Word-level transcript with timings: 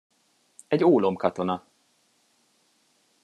Egy 0.67 0.83
ólomkatona! 0.83 1.65